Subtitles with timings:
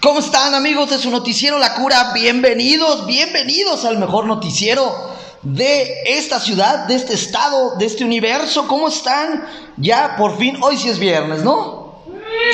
[0.00, 2.12] ¿Cómo están amigos de su noticiero La Cura?
[2.14, 4.94] Bienvenidos, bienvenidos al mejor noticiero
[5.42, 8.68] de esta ciudad, de este estado, de este universo.
[8.68, 9.44] ¿Cómo están?
[9.76, 12.04] Ya por fin, hoy sí es viernes, ¿no?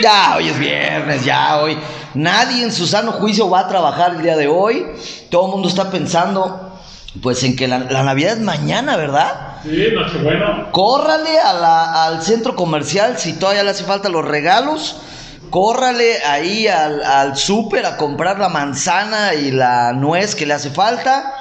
[0.02, 1.76] Ya, hoy es viernes, ya hoy.
[2.14, 4.86] Nadie en su sano juicio va a trabajar el día de hoy.
[5.28, 6.80] Todo el mundo está pensando
[7.22, 9.58] pues en que la, Navidad es mañana, ¿verdad?
[9.62, 10.70] Sí, Nochebuena.
[10.72, 14.96] Córrale a la, al centro comercial si todavía le hace falta los regalos.
[15.54, 20.68] Córrale ahí al, al súper a comprar la manzana y la nuez que le hace
[20.68, 21.32] falta.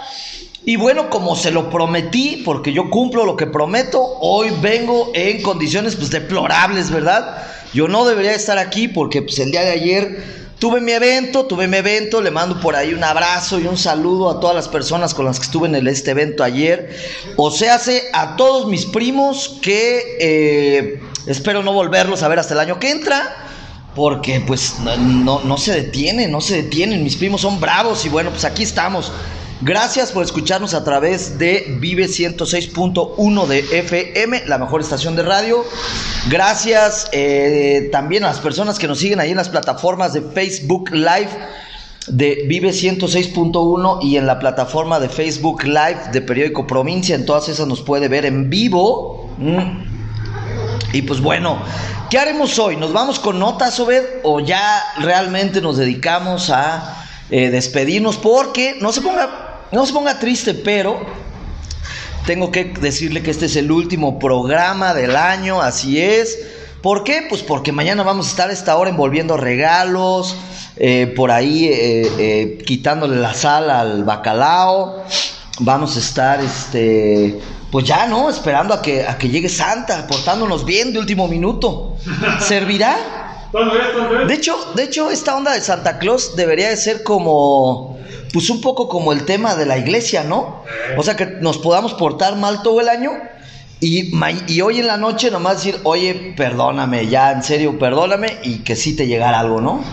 [0.63, 5.41] Y bueno, como se lo prometí, porque yo cumplo lo que prometo, hoy vengo en
[5.41, 7.41] condiciones pues deplorables, ¿verdad?
[7.73, 11.67] Yo no debería estar aquí porque pues el día de ayer Tuve mi evento, tuve
[11.67, 15.13] mi evento, le mando por ahí un abrazo y un saludo a todas las personas
[15.13, 16.95] con las que estuve en este evento ayer.
[17.35, 17.81] O sea,
[18.13, 22.91] a todos mis primos que eh, espero no volverlos a ver hasta el año que
[22.91, 23.43] entra.
[23.95, 27.03] Porque pues no, no se detienen, no se detienen.
[27.03, 29.11] Mis primos son bravos y bueno, pues aquí estamos.
[29.65, 35.63] Gracias por escucharnos a través de Vive 106.1 de FM, la mejor estación de radio.
[36.29, 40.89] Gracias eh, también a las personas que nos siguen ahí en las plataformas de Facebook
[40.91, 41.29] Live
[42.07, 47.15] de Vive 106.1 y en la plataforma de Facebook Live de Periódico Provincia.
[47.15, 49.29] En todas esas nos puede ver en vivo.
[49.37, 49.82] Mm.
[50.93, 51.57] Y pues bueno,
[52.11, 52.77] ¿qué haremos hoy?
[52.77, 54.03] ¿Nos vamos con notas, Obed?
[54.21, 58.17] ¿O ya realmente nos dedicamos a eh, despedirnos?
[58.17, 61.03] Porque no se ponga no se ponga triste, pero
[62.27, 66.37] tengo que decirle que este es el último programa del año, así es.
[66.83, 67.25] ¿Por qué?
[67.27, 70.35] Pues porque mañana vamos a estar a esta hora envolviendo regalos,
[70.75, 75.03] eh, por ahí eh, quitándole la sal al bacalao.
[75.59, 77.39] Vamos a estar, este,
[77.73, 78.29] pues ya, ¿no?
[78.29, 81.97] Esperando a que, a que llegue Santa, portándonos bien de último minuto.
[82.39, 83.49] ¿Servirá?
[84.27, 87.97] De hecho, de hecho, esta onda de Santa Claus debería de ser como
[88.31, 90.63] pues un poco como el tema de la iglesia, ¿no?
[90.97, 93.11] O sea, que nos podamos portar mal todo el año
[93.79, 94.11] y,
[94.47, 98.75] y hoy en la noche nomás decir, oye, perdóname, ya, en serio, perdóname y que
[98.75, 99.83] sí te llegara algo, ¿no?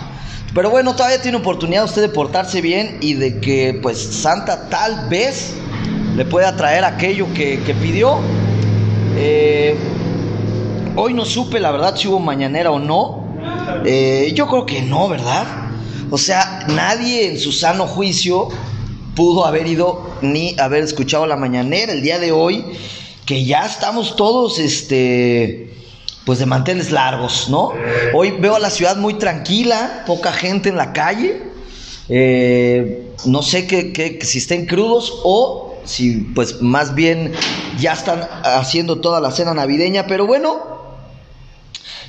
[0.54, 5.08] Pero bueno, todavía tiene oportunidad usted de portarse bien y de que pues Santa tal
[5.08, 5.54] vez
[6.20, 8.18] le pueda traer aquello que, pidió.
[9.16, 9.74] Eh,
[10.94, 13.24] hoy no supe la verdad si hubo mañanera o no.
[13.86, 15.46] Eh, yo creo que no, ¿verdad?
[16.10, 18.48] O sea, nadie en su sano juicio
[19.16, 22.66] pudo haber ido ni haber escuchado la mañanera el día de hoy,
[23.24, 25.72] que ya estamos todos, este,
[26.26, 27.72] pues de manteles largos, ¿no?
[28.12, 31.40] Hoy veo a la ciudad muy tranquila, poca gente en la calle.
[32.10, 37.32] Eh, no sé que, si estén crudos o si pues más bien
[37.78, 40.58] ya están haciendo toda la cena navideña, pero bueno,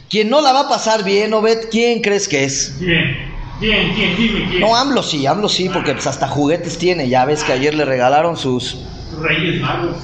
[0.10, 2.80] quien no la va a pasar bien, Obed, ¿quién crees que es?
[2.80, 3.32] Bien.
[3.60, 3.94] ¿Quién?
[3.94, 4.18] ¿Quién?
[4.18, 4.62] Dime quién.
[4.62, 7.08] No, AMLO sí, AMLO sí, porque pues hasta juguetes tiene.
[7.08, 8.78] Ya ves que ayer le regalaron sus.
[9.22, 9.98] Reyes magos.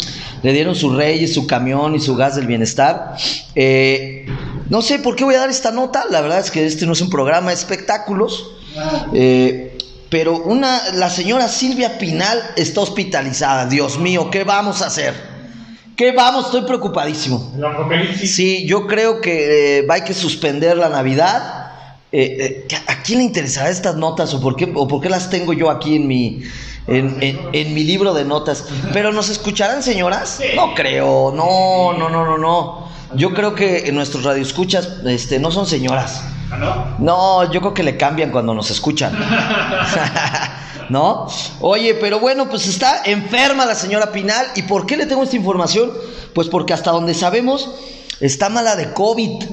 [0.43, 3.15] Le dieron sus reyes, su camión y su gas del bienestar.
[3.55, 4.27] Eh,
[4.69, 6.05] no sé por qué voy a dar esta nota.
[6.11, 8.51] La verdad es que este no es un programa de espectáculos.
[9.13, 9.76] Eh,
[10.09, 13.65] pero una, la señora Silvia Pinal está hospitalizada.
[13.65, 15.13] Dios mío, ¿qué vamos a hacer?
[15.95, 16.45] ¿Qué vamos?
[16.45, 17.53] Estoy preocupadísimo.
[18.23, 21.67] Sí, yo creo que eh, hay que suspender la Navidad
[22.09, 25.29] eh, eh, ¿a quién le interesará estas notas o por qué, o por qué las
[25.29, 26.41] tengo yo aquí en mi,
[26.87, 28.65] en, mi libro de notas?
[28.93, 30.39] Pero ¿nos escucharán, señoras?
[30.55, 32.87] No creo, no, no, no, no, no.
[33.15, 36.23] Yo creo que nuestros radioescuchas este, no son señoras.
[36.51, 36.95] ¿Ah, no?
[36.99, 39.13] No, yo creo que le cambian cuando nos escuchan.
[40.89, 41.27] ¿No?
[41.59, 44.45] Oye, pero bueno, pues está enferma la señora Pinal.
[44.55, 45.91] ¿Y por qué le tengo esta información?
[46.33, 47.69] Pues porque hasta donde sabemos
[48.19, 49.43] está mala de COVID.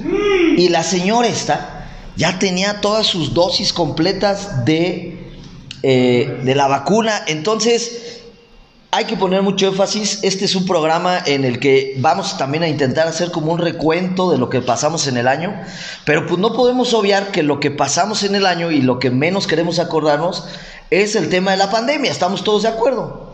[0.57, 1.75] Y la señora está
[2.15, 5.31] ya tenía todas sus dosis completas de,
[5.83, 7.23] eh, de la vacuna.
[7.27, 8.21] Entonces,
[8.95, 10.19] hay que poner mucho énfasis.
[10.21, 14.31] Este es un programa en el que vamos también a intentar hacer como un recuento
[14.31, 15.53] de lo que pasamos en el año.
[16.05, 19.11] Pero pues no podemos obviar que lo que pasamos en el año y lo que
[19.11, 20.47] menos queremos acordarnos
[20.91, 22.09] es el tema de la pandemia.
[22.09, 23.33] Estamos todos de acuerdo.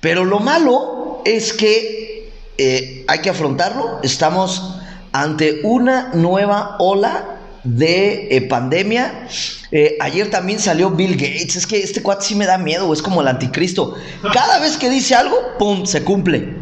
[0.00, 3.98] Pero lo malo es que eh, hay que afrontarlo.
[4.02, 4.76] Estamos
[5.12, 9.26] ante una nueva ola de eh, pandemia.
[9.70, 11.56] Eh, ayer también salió Bill Gates.
[11.56, 13.94] Es que este cuate sí me da miedo, es como el anticristo.
[14.32, 15.86] Cada vez que dice algo, ¡pum!
[15.86, 16.60] se cumple.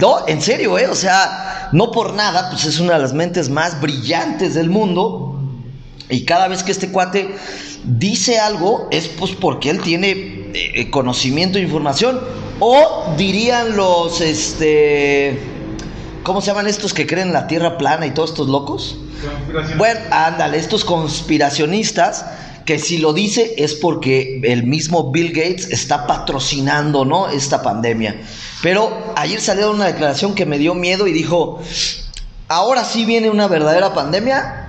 [0.00, 0.86] No, en serio, ¿eh?
[0.86, 5.40] O sea, no por nada, pues es una de las mentes más brillantes del mundo.
[6.08, 7.34] Y cada vez que este cuate
[7.84, 12.20] dice algo, es pues porque él tiene eh, conocimiento e información.
[12.60, 15.38] O dirían los, este,
[16.24, 18.96] ¿cómo se llaman estos que creen en la tierra plana y todos estos locos?
[19.76, 22.24] Bueno, ándale, estos conspiracionistas
[22.64, 27.28] que si lo dice es porque el mismo Bill Gates está patrocinando, ¿no?
[27.28, 28.22] Esta pandemia.
[28.62, 31.60] Pero ayer salió una declaración que me dio miedo y dijo,
[32.48, 34.60] ahora sí viene una verdadera pandemia.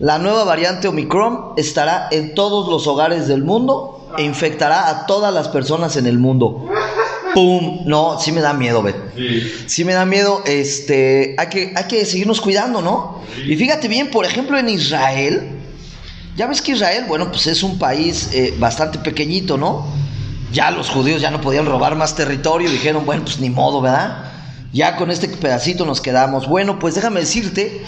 [0.00, 5.32] La nueva variante Omicron estará en todos los hogares del mundo e infectará a todas
[5.32, 6.68] las personas en el mundo.
[7.34, 7.80] ¡Pum!
[7.84, 8.96] No, sí me da miedo, Bet.
[9.16, 9.52] Sí.
[9.66, 13.22] Sí me da miedo, este, hay que, hay que seguirnos cuidando, ¿no?
[13.44, 15.50] Y fíjate bien, por ejemplo, en Israel,
[16.36, 19.84] ya ves que Israel, bueno, pues es un país eh, bastante pequeñito, ¿no?
[20.52, 24.32] Ya los judíos ya no podían robar más territorio, dijeron, bueno, pues ni modo, ¿verdad?
[24.72, 26.48] Ya con este pedacito nos quedamos.
[26.48, 27.82] Bueno, pues déjame decirte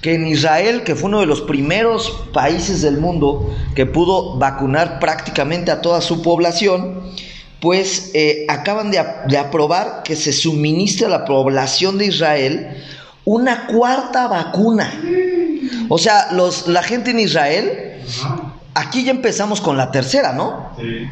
[0.00, 5.00] que en Israel, que fue uno de los primeros países del mundo que pudo vacunar
[5.00, 7.02] prácticamente a toda su población,
[7.60, 12.68] pues eh, acaban de, de aprobar que se suministre a la población de Israel
[13.24, 14.92] una cuarta vacuna.
[15.88, 17.94] O sea, los, la gente en Israel,
[18.74, 20.70] aquí ya empezamos con la tercera, ¿no?
[20.78, 21.08] Sí.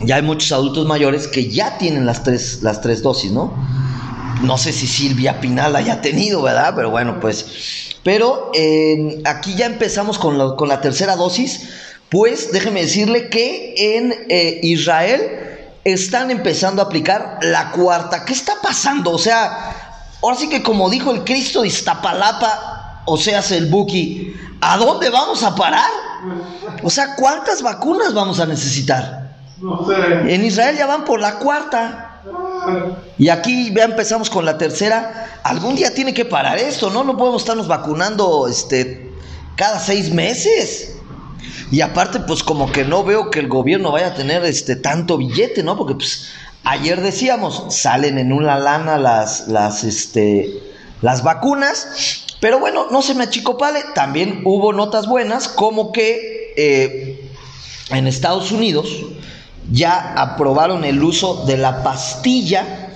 [0.00, 3.54] Ya hay muchos adultos mayores que ya tienen las tres, las tres dosis, ¿no?
[4.42, 6.74] No sé si Silvia Pinal haya tenido, ¿verdad?
[6.76, 7.96] Pero bueno, pues.
[8.02, 11.68] Pero eh, aquí ya empezamos con, la- con la tercera dosis.
[12.10, 15.55] Pues déjeme decirle que en eh, Israel
[15.92, 18.24] están empezando a aplicar la cuarta.
[18.24, 19.12] ¿Qué está pasando?
[19.12, 24.34] O sea, ahora sí que como dijo el Cristo de Iztapalapa, o sea, el Buki,
[24.60, 25.88] ¿a dónde vamos a parar?
[26.82, 29.36] O sea, ¿cuántas vacunas vamos a necesitar?
[29.60, 30.34] No sé.
[30.34, 32.20] En Israel ya van por la cuarta.
[33.16, 35.38] Y aquí ya empezamos con la tercera.
[35.44, 37.04] Algún día tiene que parar esto, ¿no?
[37.04, 39.12] No podemos estarnos vacunando este,
[39.54, 40.95] cada seis meses.
[41.70, 45.18] Y aparte, pues como que no veo que el gobierno vaya a tener este tanto
[45.18, 45.76] billete, ¿no?
[45.76, 46.28] Porque pues
[46.64, 50.62] ayer decíamos, salen en una lana las, las, este,
[51.02, 52.24] las vacunas.
[52.40, 53.80] Pero bueno, no se me achicopale.
[53.94, 57.30] También hubo notas buenas, como que eh,
[57.90, 58.88] en Estados Unidos
[59.70, 62.90] ya aprobaron el uso de la pastilla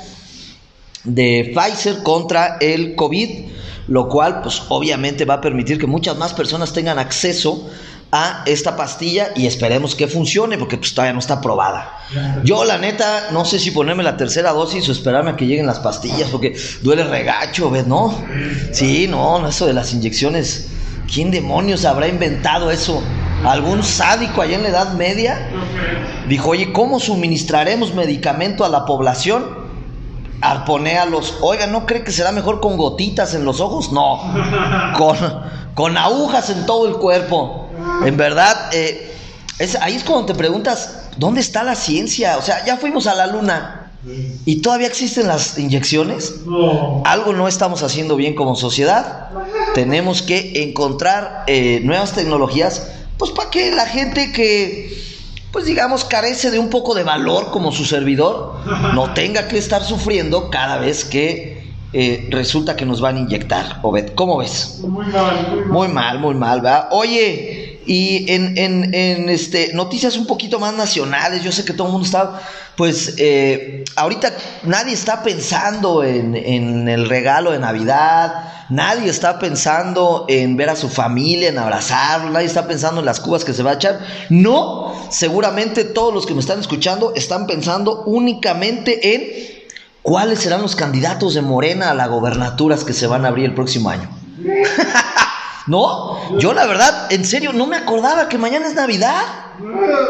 [1.05, 3.47] de Pfizer contra el COVID,
[3.89, 7.69] lo cual pues obviamente va a permitir que muchas más personas tengan acceso
[8.13, 11.97] a esta pastilla y esperemos que funcione porque pues todavía no está aprobada.
[12.43, 15.67] Yo la neta no sé si ponerme la tercera dosis o esperarme a que lleguen
[15.67, 17.87] las pastillas porque duele regacho, ¿ves?
[17.87, 18.15] ¿No?
[18.73, 20.69] Sí, no, no, eso de las inyecciones.
[21.13, 23.03] ¿Quién demonios habrá inventado eso?
[23.45, 25.49] ¿Algún sádico allá en la Edad Media?
[26.29, 29.45] Dijo, oye, ¿cómo suministraremos medicamento a la población?
[30.41, 31.39] Arponéalos.
[31.41, 33.93] Oiga, ¿no cree que será mejor con gotitas en los ojos?
[33.93, 34.21] No.
[34.97, 35.17] Con,
[35.75, 37.60] con agujas en todo el cuerpo.
[38.05, 39.13] En verdad, eh,
[39.59, 42.39] es, ahí es cuando te preguntas, ¿dónde está la ciencia?
[42.39, 43.81] O sea, ya fuimos a la luna
[44.47, 46.47] y todavía existen las inyecciones.
[46.47, 47.03] No.
[47.05, 49.29] Algo no estamos haciendo bien como sociedad.
[49.75, 52.89] Tenemos que encontrar eh, nuevas tecnologías,
[53.19, 54.99] pues para que la gente que,
[55.53, 58.57] pues digamos, carece de un poco de valor como su servidor,
[58.95, 61.61] no tenga que estar sufriendo cada vez que
[61.93, 63.81] eh, resulta que nos van a inyectar.
[63.83, 64.79] Obed, ¿cómo ves?
[64.81, 65.69] Muy mal, muy mal.
[65.69, 66.89] Muy mal, muy mal, ¿verdad?
[66.93, 67.50] Oye,
[67.91, 71.93] y en, en, en, este, noticias un poquito más nacionales, yo sé que todo el
[71.95, 72.41] mundo está,
[72.77, 74.33] pues, eh, ahorita
[74.63, 80.77] nadie está pensando en, en el regalo de Navidad, nadie está pensando en ver a
[80.77, 83.99] su familia, en abrazarlo, nadie está pensando en las cubas que se va a echar.
[84.29, 89.65] No, seguramente todos los que me están escuchando están pensando únicamente en
[90.03, 93.55] cuáles serán los candidatos de Morena a las gobernaturas que se van a abrir el
[93.55, 94.09] próximo año.
[95.67, 99.21] No, yo la verdad, en serio, no me acordaba que mañana es Navidad,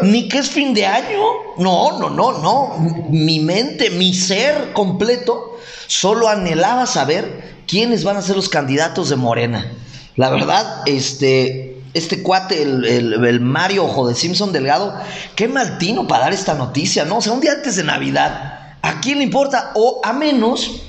[0.02, 1.18] ni que es fin de año.
[1.58, 2.76] No, no, no, no.
[3.10, 9.16] Mi mente, mi ser completo, solo anhelaba saber quiénes van a ser los candidatos de
[9.16, 9.72] Morena.
[10.16, 12.84] La verdad, este, este cuate, el,
[13.24, 14.94] el- Mario Ojo de Simpson Delgado,
[15.34, 17.18] qué maltino para dar esta noticia, ¿no?
[17.18, 19.72] O sea, un día antes de Navidad, ¿a quién le importa?
[19.74, 20.82] O a menos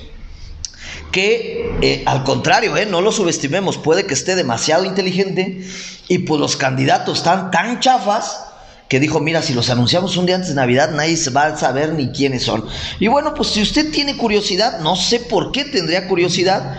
[1.12, 5.64] que eh, al contrario, eh, no lo subestimemos, puede que esté demasiado inteligente
[6.08, 8.44] y pues los candidatos están tan chafas
[8.88, 11.56] que dijo, mira, si los anunciamos un día antes de Navidad, nadie se va a
[11.56, 12.64] saber ni quiénes son.
[13.00, 16.78] Y bueno, pues si usted tiene curiosidad, no sé por qué tendría curiosidad,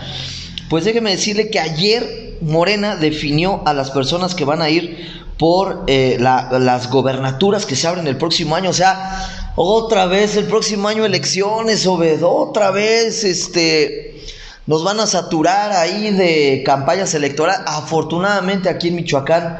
[0.68, 5.84] pues déjeme decirle que ayer Morena definió a las personas que van a ir por
[5.88, 8.70] eh, la- las gobernaturas que se abren el próximo año.
[8.70, 14.20] O sea, otra vez el próximo año elecciones, Obed, otra vez, este,
[14.66, 17.60] nos van a saturar ahí de campañas electorales.
[17.66, 19.58] Afortunadamente aquí en Michoacán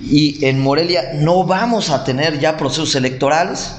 [0.00, 3.72] y en Morelia no vamos a tener ya procesos electorales.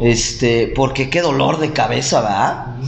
[0.00, 2.78] Este, porque qué dolor de cabeza, ¿va?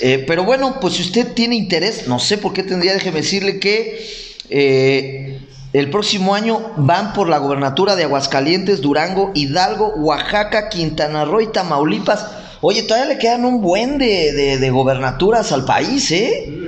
[0.00, 3.58] Eh, pero bueno, pues si usted tiene interés, no sé por qué tendría, déjeme decirle
[3.58, 4.06] que
[4.48, 5.39] eh,
[5.72, 11.52] el próximo año van por la gobernatura de Aguascalientes, Durango, Hidalgo, Oaxaca, Quintana Roo y
[11.52, 12.26] Tamaulipas.
[12.62, 16.60] Oye, todavía le quedan un buen de, de, de gobernaturas al país, ¿eh?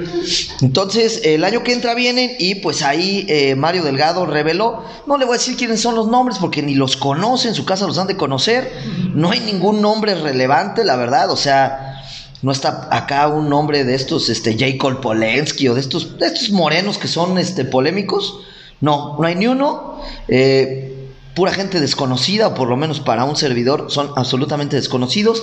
[0.63, 5.27] Entonces, el año que entra vienen y pues ahí eh, Mario Delgado reveló, no le
[5.27, 7.99] voy a decir quiénes son los nombres porque ni los conoce, en su casa los
[7.99, 8.73] han de conocer,
[9.15, 12.03] no hay ningún nombre relevante, la verdad, o sea,
[12.41, 15.01] no está acá un nombre de estos, este, J.
[15.01, 18.39] Polensky o de estos, de estos morenos que son, este, polémicos,
[18.83, 23.37] no, no hay ni uno, eh, pura gente desconocida, o por lo menos para un
[23.37, 25.43] servidor son absolutamente desconocidos,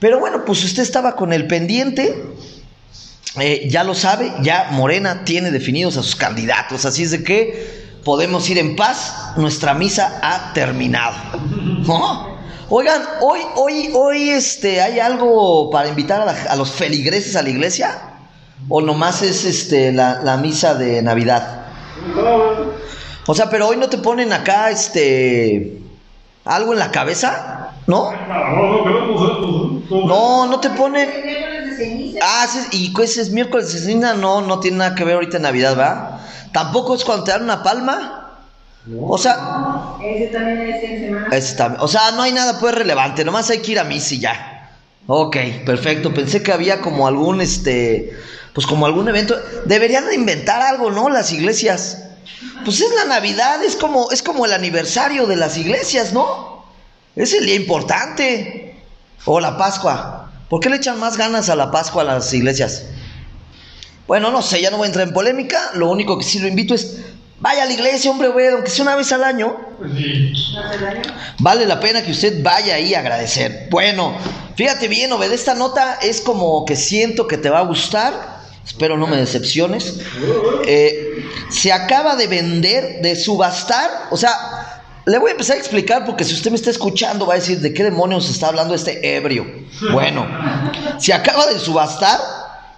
[0.00, 2.24] pero bueno, pues usted estaba con el pendiente,
[3.40, 7.84] eh, ya lo sabe, ya Morena tiene definidos a sus candidatos, así es de que
[8.04, 11.14] podemos ir en paz, nuestra misa ha terminado.
[12.70, 17.98] Oigan, hoy, hoy, hoy, este, ¿hay algo para invitar a, los feligreses a la iglesia?
[18.68, 21.63] ¿O nomás es este la misa de Navidad?
[23.26, 25.78] O sea, pero hoy no te ponen acá, este,
[26.44, 28.10] algo en la cabeza, ¿no?
[29.90, 31.08] No, no te ponen.
[32.22, 35.38] Ah, sí, y ese es miércoles de ceniza, no, no tiene nada que ver ahorita
[35.38, 36.20] en Navidad, ¿verdad?
[36.52, 38.20] Tampoco es cuando te dan una palma.
[39.00, 41.28] O sea, Ese también es en semana.
[41.34, 44.14] ese tam- o sea, no hay nada pues relevante, nomás hay que ir a misa
[44.14, 44.53] y ya.
[45.06, 46.14] Ok, perfecto.
[46.14, 48.16] Pensé que había como algún, este,
[48.52, 49.36] pues como algún evento.
[49.66, 51.08] Deberían de inventar algo, ¿no?
[51.08, 52.02] Las iglesias.
[52.64, 56.64] Pues es la Navidad, es como, es como el aniversario de las iglesias, ¿no?
[57.14, 58.82] Es el día importante.
[59.26, 60.30] O la Pascua.
[60.48, 62.84] ¿Por qué le echan más ganas a la Pascua a las iglesias?
[64.06, 65.70] Bueno, no sé, ya no voy a entrar en polémica.
[65.74, 66.98] Lo único que sí lo invito es,
[67.40, 69.56] vaya a la iglesia, hombre, güey, aunque sea una vez al año.
[69.78, 69.92] Pues.
[71.38, 73.68] Vale la pena que usted vaya ahí a agradecer.
[73.70, 74.16] Bueno,
[74.56, 78.42] fíjate bien, Obed, esta nota es como que siento que te va a gustar.
[78.64, 80.00] Espero no me decepciones.
[80.66, 84.08] Eh, se acaba de vender, de subastar.
[84.10, 87.34] O sea, le voy a empezar a explicar porque si usted me está escuchando va
[87.34, 89.46] a decir de qué demonios está hablando este ebrio.
[89.92, 90.26] Bueno,
[90.98, 92.18] se acaba de subastar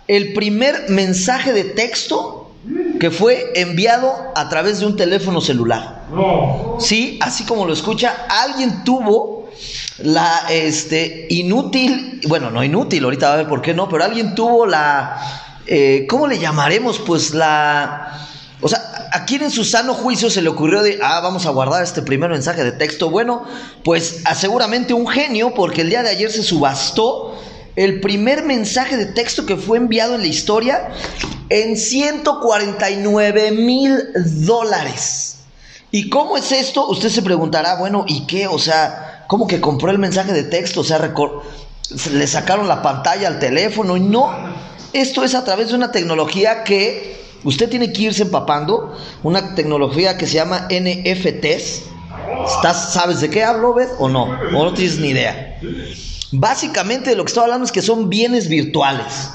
[0.08, 2.50] el primer mensaje de texto
[2.98, 6.02] que fue enviado a través de un teléfono celular.
[6.80, 9.35] Sí, así como lo escucha, alguien tuvo
[9.98, 14.34] la este inútil, bueno, no inútil, ahorita va a ver por qué no, pero alguien
[14.34, 16.98] tuvo la eh, ¿cómo le llamaremos?
[17.00, 18.26] Pues la
[18.60, 21.50] o sea, a quién en su sano juicio se le ocurrió de, ah, vamos a
[21.50, 23.10] guardar este primer mensaje de texto.
[23.10, 23.44] Bueno,
[23.84, 27.38] pues seguramente un genio, porque el día de ayer se subastó
[27.76, 30.88] el primer mensaje de texto que fue enviado en la historia
[31.50, 33.98] en 149 mil
[34.46, 35.36] dólares.
[35.90, 36.88] ¿Y cómo es esto?
[36.88, 38.46] Usted se preguntará, bueno, ¿y qué?
[38.46, 40.80] O sea, ¿cómo que compró el mensaje de texto?
[40.80, 40.98] O sea,
[42.12, 44.30] le sacaron la pantalla al teléfono y no.
[44.92, 50.16] Esto es a través de una tecnología que usted tiene que irse empapando, una tecnología
[50.16, 51.82] que se llama NFTs.
[52.46, 53.90] ¿Estás, ¿Sabes de qué hablo, Beth?
[53.98, 54.24] ¿O no?
[54.54, 55.58] ¿O no tienes ni idea?
[56.32, 59.30] Básicamente de lo que estoy hablando es que son bienes virtuales.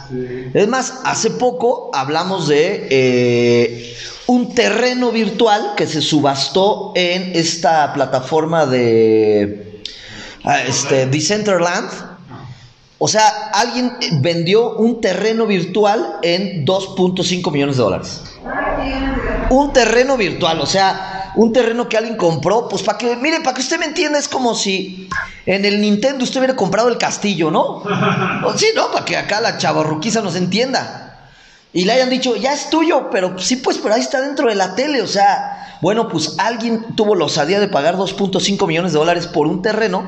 [0.54, 3.96] Es más, hace poco hablamos de eh,
[4.28, 9.71] un terreno virtual que se subastó en esta plataforma de
[10.66, 11.90] este, Decentraland.
[13.04, 18.24] O sea, alguien vendió un terreno virtual en 2.5 millones de dólares.
[18.46, 19.48] Ah.
[19.50, 23.56] Un terreno virtual, o sea, un terreno que alguien compró, pues para que, mire, para
[23.56, 25.10] que usted me entienda, es como si
[25.46, 27.84] en el Nintendo usted hubiera comprado el castillo, ¿no?
[28.56, 28.92] Sí, ¿no?
[28.92, 31.11] Para que acá la chavarruquiza nos entienda.
[31.74, 34.56] Y le hayan dicho, ya es tuyo, pero sí, pues, pero ahí está dentro de
[34.56, 39.00] la tele, o sea, bueno, pues alguien tuvo la osadía de pagar 2.5 millones de
[39.00, 40.08] dólares por un terreno.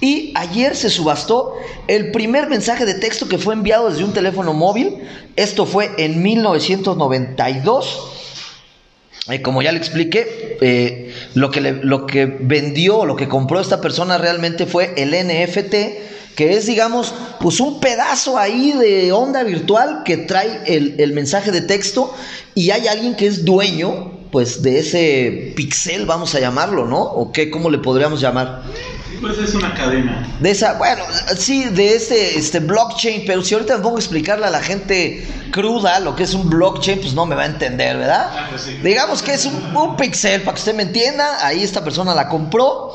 [0.00, 1.54] Y ayer se subastó
[1.88, 5.02] el primer mensaje de texto que fue enviado desde un teléfono móvil.
[5.34, 8.12] Esto fue en 1992.
[9.30, 13.60] Eh, como ya le expliqué, eh, lo, que le- lo que vendió, lo que compró
[13.60, 15.74] esta persona realmente fue el NFT,
[16.38, 21.50] que es, digamos, pues un pedazo ahí de onda virtual que trae el, el mensaje
[21.50, 22.14] de texto
[22.54, 27.02] y hay alguien que es dueño, pues, de ese pixel, vamos a llamarlo, ¿no?
[27.02, 27.50] ¿O qué?
[27.50, 28.62] ¿Cómo le podríamos llamar?
[29.20, 30.38] Pues es una cadena.
[30.38, 31.02] De esa, bueno,
[31.36, 35.26] sí, de este, este blockchain, pero si ahorita me pongo a explicarle a la gente
[35.50, 38.30] cruda lo que es un blockchain, pues no me va a entender, ¿verdad?
[38.30, 38.74] Ah, pues sí.
[38.80, 42.28] Digamos que es un, un pixel, para que usted me entienda, ahí esta persona la
[42.28, 42.94] compró.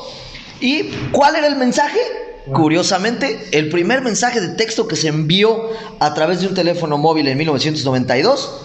[0.60, 2.23] ¿Y cuál era el mensaje?
[2.52, 7.26] Curiosamente, el primer mensaje de texto que se envió a través de un teléfono móvil
[7.28, 8.60] en 1992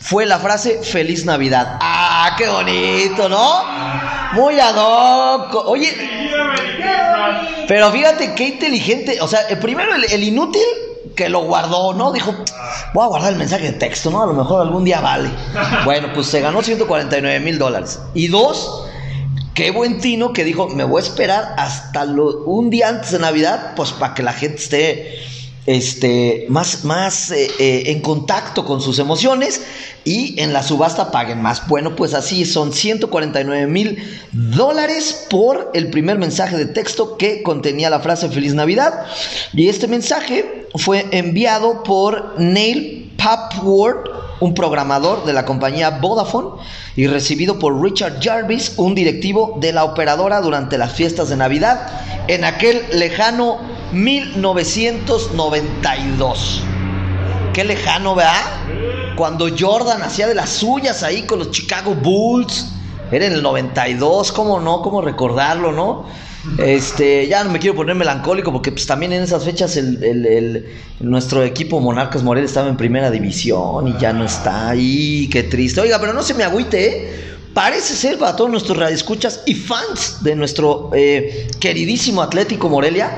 [0.00, 1.78] fue la frase Feliz Navidad.
[1.80, 3.64] ¡Ah, qué bonito, ¿no?
[4.32, 5.68] Muy ad hoc.
[5.68, 5.92] Oye,
[7.68, 9.18] pero fíjate qué inteligente.
[9.20, 10.62] O sea, el primero, el, el inútil,
[11.16, 12.12] que lo guardó, ¿no?
[12.12, 12.34] Dijo,
[12.92, 14.22] voy a guardar el mensaje de texto, ¿no?
[14.22, 15.30] A lo mejor algún día vale.
[15.84, 17.98] Bueno, pues se ganó 149 mil dólares.
[18.14, 18.84] Y dos,
[19.56, 23.72] qué buen tino que dijo, me voy a esperar hasta un día antes de Navidad,
[23.74, 25.18] pues para que la gente esté
[25.64, 29.62] este, más, más eh, eh, en contacto con sus emociones
[30.04, 31.66] y en la subasta paguen más.
[31.68, 33.98] Bueno, pues así son 149 mil
[34.30, 39.06] dólares por el primer mensaje de texto que contenía la frase Feliz Navidad.
[39.54, 46.62] Y este mensaje fue enviado por Neil Papworth, un programador de la compañía Vodafone,
[46.96, 51.86] y recibido por Richard Jarvis, un directivo de la operadora durante las fiestas de Navidad
[52.28, 53.58] en aquel lejano
[53.92, 56.62] 1992.
[57.52, 58.44] Qué lejano, ¿verdad?
[59.16, 62.72] Cuando Jordan hacía de las suyas ahí con los Chicago Bulls.
[63.10, 64.82] Era en el 92, ¿cómo no?
[64.82, 66.04] ¿Cómo recordarlo, no?
[66.58, 70.66] Este, ya no me quiero poner melancólico porque pues también en esas fechas el, el-
[71.00, 75.80] nuestro equipo Monarcas Morelia estaba en primera división y ya no está ahí, qué triste.
[75.80, 77.10] Oiga, pero no se me agüite, ¿eh?
[77.52, 83.10] Parece ser para todos nuestros radioescuchas y fans de nuestro eh, queridísimo Atlético Morelia,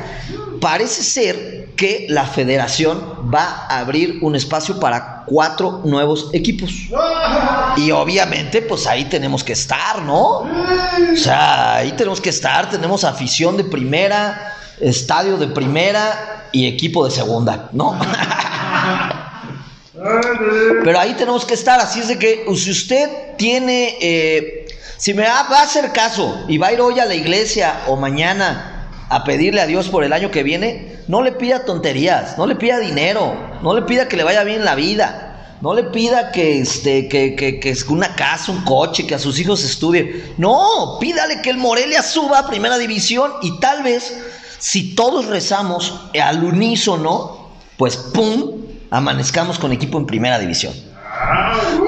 [0.61, 6.73] parece ser que la federación va a abrir un espacio para cuatro nuevos equipos.
[7.77, 10.41] Y obviamente, pues ahí tenemos que estar, ¿no?
[10.41, 17.05] O sea, ahí tenemos que estar, tenemos afición de primera, estadio de primera y equipo
[17.05, 17.97] de segunda, ¿no?
[20.85, 24.67] Pero ahí tenemos que estar, así es de que si usted tiene, eh,
[24.97, 27.95] si me va, a hacer caso y va a ir hoy a la iglesia o
[27.95, 28.68] mañana
[29.09, 32.57] a pedirle a Dios por el año que viene, no le pida tonterías, no le
[32.57, 36.61] pida dinero, no le pida que le vaya bien la vida, no le pida que,
[36.61, 40.35] este, que, que, que una casa, un coche, que a sus hijos estudien.
[40.37, 44.17] No, pídale que el Morelia suba a primera división y tal vez,
[44.59, 48.59] si todos rezamos al unísono, pues ¡pum!
[48.91, 50.75] amanezcamos con equipo en primera división.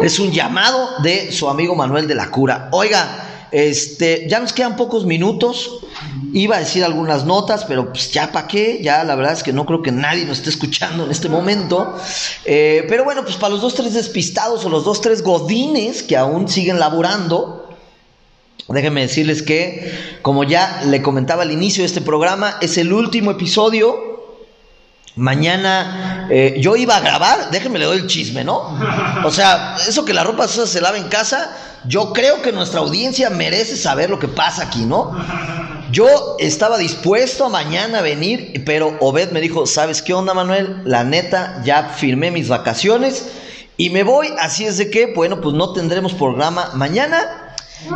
[0.03, 2.69] Es un llamado de su amigo Manuel de la Cura.
[2.73, 5.81] Oiga, este, ya nos quedan pocos minutos.
[6.33, 9.53] Iba a decir algunas notas, pero pues ya para qué, ya la verdad es que
[9.53, 11.97] no creo que nadie nos esté escuchando en este momento.
[12.45, 16.17] Eh, pero bueno, pues para los dos, tres despistados o los dos, tres godines que
[16.17, 17.69] aún siguen laborando,
[18.69, 23.33] déjenme decirles que, como ya le comentaba al inicio de este programa, es el último
[23.33, 24.10] episodio
[25.17, 28.79] Mañana eh, yo iba a grabar, déjenme le doy el chisme, ¿no?
[29.25, 32.81] O sea, eso que la ropa sucia se lava en casa, yo creo que nuestra
[32.81, 35.13] audiencia merece saber lo que pasa aquí, ¿no?
[35.91, 40.83] Yo estaba dispuesto a mañana venir, pero Obed me dijo, ¿sabes qué onda, Manuel?
[40.85, 43.27] La neta, ya firmé mis vacaciones
[43.77, 47.55] y me voy, así es de que, bueno, pues no tendremos programa mañana,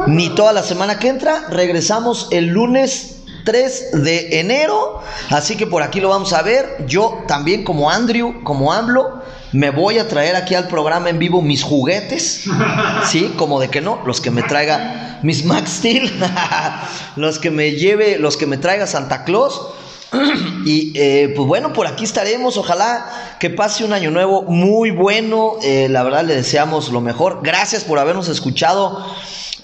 [0.09, 3.14] ni toda la semana que entra, regresamos el lunes
[3.45, 6.85] 3 de enero, así que por aquí lo vamos a ver.
[6.87, 11.41] Yo también como Andrew, como AMLO, me voy a traer aquí al programa en vivo
[11.41, 12.45] mis juguetes,
[13.09, 16.13] sí, como de que no, los que me traiga mis Max Steel,
[17.17, 19.61] los que me lleve, los que me traiga Santa Claus.
[20.67, 22.57] Y eh, pues bueno, por aquí estaremos.
[22.57, 25.57] Ojalá que pase un año nuevo muy bueno.
[25.63, 27.41] Eh, la verdad le deseamos lo mejor.
[27.43, 29.05] Gracias por habernos escuchado.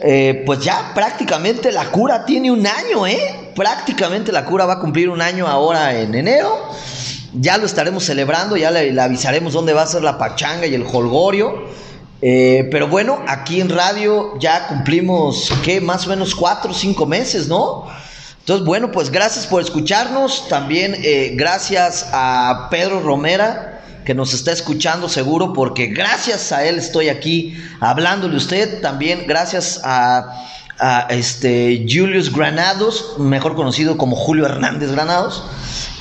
[0.02, 3.50] Eh, pues ya prácticamente la cura tiene un año, ¿eh?
[3.54, 6.70] Prácticamente la cura va a cumplir un año ahora en enero.
[7.34, 10.84] Ya lo estaremos celebrando, ya le, avisaremos dónde va a ser la pachanga y el
[10.90, 11.64] holgorio.
[12.22, 15.80] Eh, pero bueno, aquí en radio ya cumplimos, ¿qué?
[15.80, 17.86] Más o menos cuatro o cinco meses, ¿no?
[18.40, 20.48] Entonces, bueno, pues gracias por escucharnos.
[20.48, 23.69] También eh, gracias a Pedro Romera,
[24.04, 28.80] que nos está escuchando seguro, porque gracias a él estoy aquí hablándole a usted.
[28.80, 30.46] También gracias a,
[30.78, 35.44] a, este Julius Granados, mejor conocido como Julio Hernández Granados,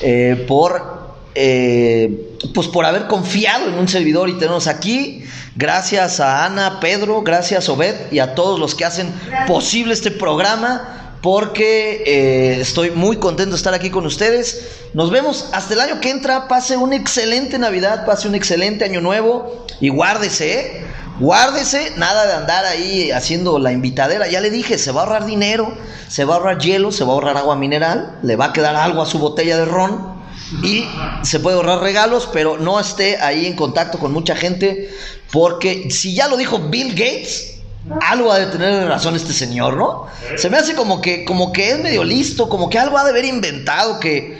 [0.00, 1.00] eh, por
[1.34, 5.24] eh, pues por haber confiado en un servidor y tenernos aquí.
[5.56, 9.12] Gracias a Ana, Pedro, gracias Obed y a todos los que hacen
[9.46, 10.99] posible este programa.
[11.22, 14.68] Porque eh, estoy muy contento de estar aquí con ustedes.
[14.94, 16.48] Nos vemos hasta el año que entra.
[16.48, 19.66] Pase una excelente Navidad, pase un excelente año nuevo.
[19.80, 20.84] Y guárdese, ¿eh?
[21.20, 24.26] Guárdese, nada de andar ahí haciendo la invitadera.
[24.28, 25.74] Ya le dije, se va a ahorrar dinero,
[26.08, 28.74] se va a ahorrar hielo, se va a ahorrar agua mineral, le va a quedar
[28.74, 30.18] algo a su botella de ron
[30.62, 30.84] y
[31.22, 34.90] se puede ahorrar regalos, pero no esté ahí en contacto con mucha gente,
[35.30, 37.59] porque si ya lo dijo Bill Gates,
[38.02, 40.06] algo ha de tener razón este señor, ¿no?
[40.36, 43.10] Se me hace como que, como que es medio listo, como que algo ha de
[43.10, 44.38] haber inventado, que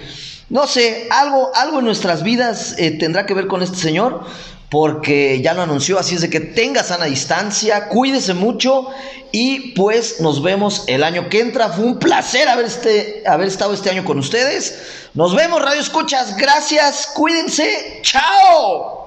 [0.51, 4.25] no sé, algo, algo en nuestras vidas eh, tendrá que ver con este señor,
[4.69, 8.89] porque ya lo anunció, así es de que tenga sana distancia, cuídese mucho
[9.33, 11.71] y pues nos vemos el año que entra.
[11.71, 14.79] Fue un placer haber, este, haber estado este año con ustedes.
[15.15, 19.00] Nos vemos, Radio Escuchas, gracias, cuídense, chao.